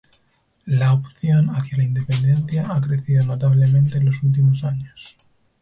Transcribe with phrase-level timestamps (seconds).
[0.65, 5.15] La opción hacia la independencia ha crecido notablemente en los últimos años.